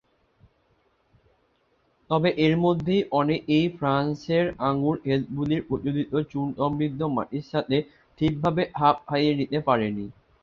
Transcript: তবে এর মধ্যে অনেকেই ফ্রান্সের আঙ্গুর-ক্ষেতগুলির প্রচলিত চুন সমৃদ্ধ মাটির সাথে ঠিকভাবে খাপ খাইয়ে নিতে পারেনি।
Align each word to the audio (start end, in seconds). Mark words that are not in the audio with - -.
তবে 2.09 2.29
এর 2.45 2.55
মধ্যে 2.65 2.95
অনেকেই 3.13 3.65
ফ্রান্সের 3.77 4.45
আঙ্গুর-ক্ষেতগুলির 4.67 5.65
প্রচলিত 5.67 6.11
চুন 6.31 6.47
সমৃদ্ধ 6.59 7.01
মাটির 7.15 7.45
সাথে 7.51 7.77
ঠিকভাবে 8.19 8.61
খাপ 8.77 8.95
খাইয়ে 9.07 9.33
নিতে 9.39 9.57
পারেনি। 9.67 10.05